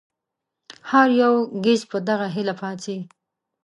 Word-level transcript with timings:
هر 0.91 1.07
يو 1.21 1.33
ګهيځ 1.63 1.81
په 1.91 1.97
دغه 2.09 2.27
هيله 2.35 2.53
پاڅي 2.59 2.97